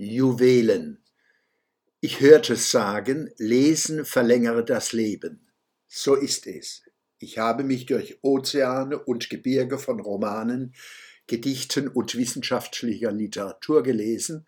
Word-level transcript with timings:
Juwelen. 0.00 1.02
Ich 2.00 2.20
hörte 2.20 2.54
sagen, 2.54 3.32
Lesen 3.36 4.04
verlängere 4.04 4.64
das 4.64 4.92
Leben. 4.92 5.48
So 5.88 6.14
ist 6.14 6.46
es. 6.46 6.84
Ich 7.18 7.38
habe 7.38 7.64
mich 7.64 7.86
durch 7.86 8.20
Ozeane 8.22 8.96
und 8.96 9.28
Gebirge 9.28 9.76
von 9.76 9.98
Romanen, 9.98 10.72
Gedichten 11.26 11.88
und 11.88 12.14
wissenschaftlicher 12.14 13.10
Literatur 13.10 13.82
gelesen 13.82 14.46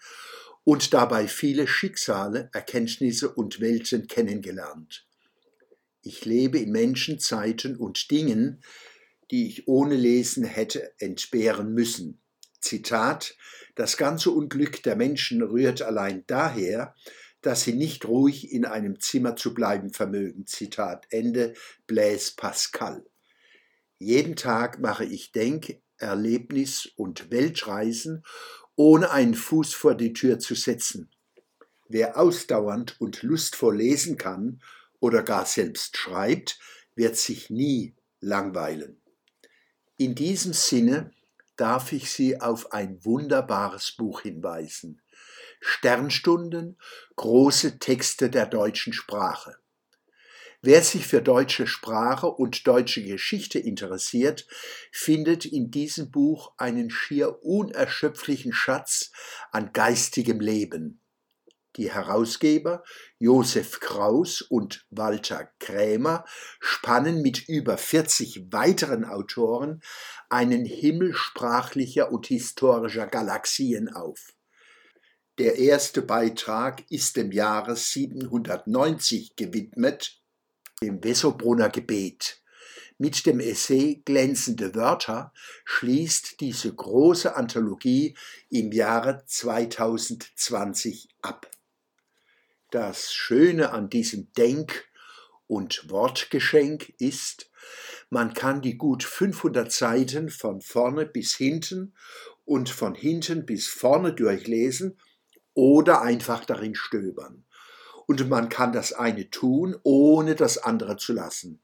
und 0.62 0.94
dabei 0.94 1.26
viele 1.26 1.66
Schicksale, 1.66 2.48
Erkenntnisse 2.52 3.34
und 3.34 3.58
Welten 3.58 4.06
kennengelernt. 4.06 5.04
Ich 6.02 6.24
lebe 6.24 6.60
in 6.60 6.70
Menschen, 6.70 7.18
Zeiten 7.18 7.74
und 7.74 8.12
Dingen, 8.12 8.62
die 9.32 9.48
ich 9.48 9.66
ohne 9.66 9.96
Lesen 9.96 10.44
hätte 10.44 10.92
entbehren 11.00 11.74
müssen. 11.74 12.20
Zitat 12.60 13.36
Das 13.74 13.96
ganze 13.96 14.30
Unglück 14.30 14.82
der 14.82 14.96
Menschen 14.96 15.42
rührt 15.42 15.82
allein 15.82 16.24
daher, 16.26 16.94
dass 17.42 17.62
sie 17.62 17.72
nicht 17.72 18.06
ruhig 18.06 18.52
in 18.52 18.64
einem 18.64 19.00
Zimmer 19.00 19.36
zu 19.36 19.54
bleiben 19.54 19.90
vermögen. 19.92 20.46
Zitat 20.46 21.06
Ende 21.10 21.54
Blaise 21.86 22.32
Pascal. 22.36 23.04
Jeden 23.98 24.36
Tag 24.36 24.80
mache 24.80 25.04
ich 25.04 25.32
Denk-, 25.32 25.80
Erlebnis- 25.98 26.90
und 26.96 27.30
Weltreisen, 27.30 28.24
ohne 28.76 29.10
einen 29.10 29.34
Fuß 29.34 29.74
vor 29.74 29.94
die 29.94 30.12
Tür 30.12 30.38
zu 30.38 30.54
setzen. 30.54 31.10
Wer 31.88 32.18
ausdauernd 32.18 33.00
und 33.00 33.22
lustvoll 33.22 33.76
lesen 33.76 34.16
kann 34.16 34.62
oder 35.00 35.22
gar 35.22 35.44
selbst 35.44 35.96
schreibt, 35.96 36.58
wird 36.94 37.16
sich 37.16 37.50
nie 37.50 37.94
langweilen. 38.20 39.00
In 39.96 40.14
diesem 40.14 40.52
Sinne 40.52 41.12
darf 41.60 41.92
ich 41.92 42.10
Sie 42.10 42.40
auf 42.40 42.72
ein 42.72 43.04
wunderbares 43.04 43.92
Buch 43.92 44.22
hinweisen. 44.22 45.02
Sternstunden, 45.60 46.78
große 47.16 47.78
Texte 47.78 48.30
der 48.30 48.46
deutschen 48.46 48.94
Sprache. 48.94 49.56
Wer 50.62 50.82
sich 50.82 51.06
für 51.06 51.20
deutsche 51.20 51.66
Sprache 51.66 52.28
und 52.28 52.66
deutsche 52.66 53.02
Geschichte 53.02 53.58
interessiert, 53.58 54.46
findet 54.90 55.44
in 55.44 55.70
diesem 55.70 56.10
Buch 56.10 56.52
einen 56.56 56.90
schier 56.90 57.42
unerschöpflichen 57.42 58.52
Schatz 58.52 59.10
an 59.52 59.72
geistigem 59.72 60.40
Leben. 60.40 60.99
Die 61.76 61.92
Herausgeber 61.92 62.82
Josef 63.18 63.78
Kraus 63.78 64.42
und 64.42 64.86
Walter 64.90 65.50
Krämer 65.60 66.24
spannen 66.58 67.22
mit 67.22 67.48
über 67.48 67.78
40 67.78 68.52
weiteren 68.52 69.04
Autoren 69.04 69.80
einen 70.28 70.64
Himmel 70.64 71.14
sprachlicher 71.14 72.10
und 72.10 72.26
historischer 72.26 73.06
Galaxien 73.06 73.88
auf. 73.88 74.34
Der 75.38 75.56
erste 75.58 76.02
Beitrag 76.02 76.82
ist 76.90 77.16
dem 77.16 77.30
Jahre 77.30 77.76
790 77.76 79.36
gewidmet, 79.36 80.20
dem 80.82 81.02
Wessobrunner 81.02 81.70
Gebet. 81.70 82.42
Mit 82.98 83.24
dem 83.24 83.40
Essay 83.40 84.02
Glänzende 84.04 84.74
Wörter 84.74 85.32
schließt 85.64 86.40
diese 86.40 86.74
große 86.74 87.34
Anthologie 87.34 88.14
im 88.50 88.72
Jahre 88.72 89.22
2020 89.24 91.08
ab. 91.22 91.50
Das 92.70 93.12
Schöne 93.12 93.72
an 93.72 93.90
diesem 93.90 94.32
Denk- 94.34 94.88
und 95.48 95.90
Wortgeschenk 95.90 96.94
ist, 96.98 97.50
man 98.10 98.32
kann 98.32 98.62
die 98.62 98.76
gut 98.76 99.02
500 99.02 99.72
Seiten 99.72 100.28
von 100.28 100.60
vorne 100.60 101.04
bis 101.04 101.34
hinten 101.34 101.94
und 102.44 102.70
von 102.70 102.94
hinten 102.94 103.44
bis 103.44 103.66
vorne 103.66 104.12
durchlesen 104.12 105.00
oder 105.52 106.02
einfach 106.02 106.44
darin 106.44 106.76
stöbern. 106.76 107.44
Und 108.06 108.28
man 108.28 108.48
kann 108.48 108.72
das 108.72 108.92
eine 108.92 109.30
tun, 109.30 109.76
ohne 109.82 110.36
das 110.36 110.58
andere 110.58 110.96
zu 110.96 111.12
lassen. 111.12 111.60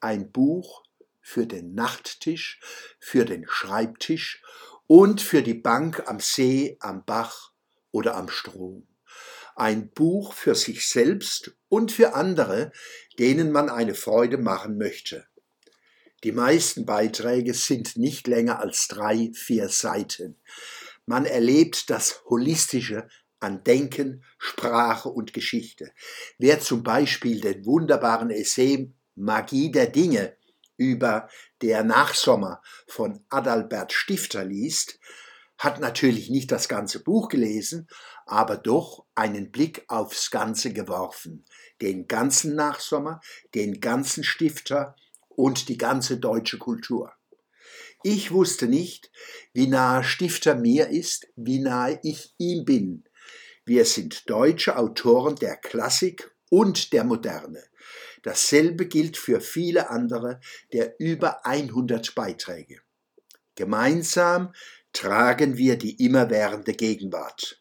Ein 0.00 0.32
Buch 0.32 0.82
für 1.20 1.46
den 1.46 1.74
Nachttisch, 1.74 2.58
für 2.98 3.24
den 3.24 3.46
Schreibtisch 3.48 4.42
und 4.88 5.20
für 5.20 5.42
die 5.42 5.54
Bank 5.54 6.02
am 6.08 6.18
See, 6.18 6.76
am 6.80 7.04
Bach 7.04 7.52
oder 7.92 8.16
am 8.16 8.28
Strom. 8.28 8.88
Ein 9.56 9.90
Buch 9.90 10.32
für 10.32 10.54
sich 10.54 10.88
selbst 10.88 11.56
und 11.68 11.92
für 11.92 12.14
andere, 12.14 12.72
denen 13.18 13.52
man 13.52 13.68
eine 13.68 13.94
Freude 13.94 14.38
machen 14.38 14.78
möchte. 14.78 15.26
Die 16.24 16.32
meisten 16.32 16.86
Beiträge 16.86 17.52
sind 17.52 17.96
nicht 17.96 18.28
länger 18.28 18.60
als 18.60 18.86
drei, 18.88 19.30
vier 19.34 19.68
Seiten. 19.68 20.40
Man 21.04 21.24
erlebt 21.24 21.90
das 21.90 22.22
Holistische 22.26 23.08
an 23.40 23.64
Denken, 23.64 24.24
Sprache 24.38 25.08
und 25.08 25.32
Geschichte. 25.32 25.92
Wer 26.38 26.60
zum 26.60 26.84
Beispiel 26.84 27.40
den 27.40 27.66
wunderbaren 27.66 28.30
Essay 28.30 28.92
Magie 29.16 29.72
der 29.72 29.88
Dinge 29.88 30.36
über 30.76 31.28
der 31.60 31.82
Nachsommer 31.82 32.62
von 32.86 33.24
Adalbert 33.28 33.92
Stifter 33.92 34.44
liest, 34.44 34.98
hat 35.62 35.78
natürlich 35.78 36.28
nicht 36.28 36.50
das 36.50 36.68
ganze 36.68 37.04
Buch 37.04 37.28
gelesen, 37.28 37.86
aber 38.26 38.56
doch 38.56 39.06
einen 39.14 39.52
Blick 39.52 39.84
aufs 39.86 40.32
Ganze 40.32 40.72
geworfen. 40.72 41.44
Den 41.80 42.08
ganzen 42.08 42.56
Nachsommer, 42.56 43.20
den 43.54 43.80
ganzen 43.80 44.24
Stifter 44.24 44.96
und 45.28 45.68
die 45.68 45.78
ganze 45.78 46.18
deutsche 46.18 46.58
Kultur. 46.58 47.12
Ich 48.02 48.32
wusste 48.32 48.66
nicht, 48.66 49.12
wie 49.52 49.68
nahe 49.68 50.02
Stifter 50.02 50.56
mir 50.56 50.88
ist, 50.88 51.28
wie 51.36 51.60
nahe 51.60 52.00
ich 52.02 52.34
ihm 52.38 52.64
bin. 52.64 53.04
Wir 53.64 53.84
sind 53.84 54.28
deutsche 54.28 54.76
Autoren 54.76 55.36
der 55.36 55.56
Klassik 55.56 56.34
und 56.50 56.92
der 56.92 57.04
Moderne. 57.04 57.62
Dasselbe 58.24 58.86
gilt 58.86 59.16
für 59.16 59.40
viele 59.40 59.90
andere 59.90 60.40
der 60.72 60.96
über 60.98 61.46
100 61.46 62.16
Beiträge. 62.16 62.80
Gemeinsam 63.54 64.52
tragen 64.92 65.56
wir 65.56 65.76
die 65.76 66.04
immerwährende 66.04 66.74
Gegenwart. 66.74 67.60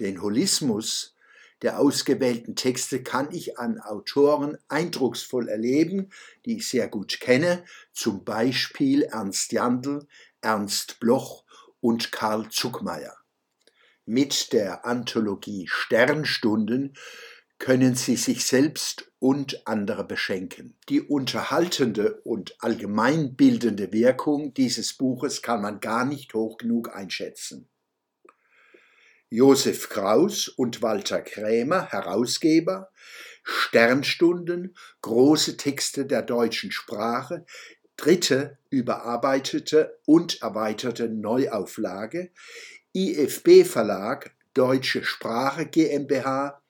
Den 0.00 0.22
Holismus 0.22 1.14
der 1.62 1.80
ausgewählten 1.80 2.54
Texte 2.54 3.02
kann 3.02 3.32
ich 3.32 3.58
an 3.58 3.80
Autoren 3.80 4.58
eindrucksvoll 4.68 5.48
erleben, 5.48 6.10
die 6.44 6.58
ich 6.58 6.68
sehr 6.68 6.88
gut 6.88 7.18
kenne, 7.20 7.64
zum 7.92 8.24
Beispiel 8.24 9.02
Ernst 9.02 9.52
Jandl, 9.52 10.06
Ernst 10.40 11.00
Bloch 11.00 11.44
und 11.80 12.12
Karl 12.12 12.48
Zuckmeier. 12.50 13.16
Mit 14.04 14.52
der 14.52 14.86
Anthologie 14.86 15.66
Sternstunden 15.68 16.94
können 17.58 17.96
Sie 17.96 18.16
sich 18.16 18.44
selbst 18.46 19.10
und 19.18 19.66
andere 19.66 20.04
beschenken. 20.04 20.76
Die 20.88 21.00
unterhaltende 21.00 22.20
und 22.22 22.56
allgemeinbildende 22.60 23.92
Wirkung 23.92 24.54
dieses 24.54 24.94
Buches 24.94 25.42
kann 25.42 25.60
man 25.60 25.80
gar 25.80 26.04
nicht 26.04 26.34
hoch 26.34 26.58
genug 26.58 26.94
einschätzen. 26.94 27.68
Josef 29.30 29.88
Kraus 29.88 30.48
und 30.48 30.80
Walter 30.80 31.20
Krämer, 31.20 31.90
Herausgeber, 31.90 32.90
Sternstunden, 33.42 34.74
große 35.02 35.56
Texte 35.56 36.06
der 36.06 36.22
deutschen 36.22 36.70
Sprache, 36.70 37.44
dritte 37.96 38.58
überarbeitete 38.70 39.98
und 40.06 40.40
erweiterte 40.40 41.08
Neuauflage, 41.08 42.30
IFB 42.94 43.64
Verlag 43.64 44.34
Deutsche 44.54 45.04
Sprache 45.04 45.66
GmbH 45.66 46.62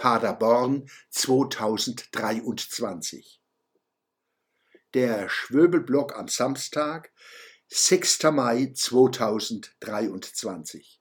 Paderborn 0.00 0.88
2023. 1.10 3.40
Der 4.94 5.28
Schwöbelblock 5.28 6.16
am 6.16 6.26
Samstag, 6.26 7.12
6. 7.68 8.22
Mai 8.32 8.72
2023. 8.74 10.99